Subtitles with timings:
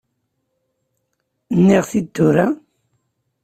[1.59, 2.47] Nniɣ-t-id tura?